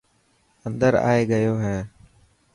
اندر 0.65 0.93
آئي 1.09 1.21
گيو 1.31 1.55
هي. 1.63 1.77